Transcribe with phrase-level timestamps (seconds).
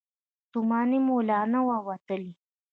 [0.45, 2.31] ستومني مو لا نه وه وتلې.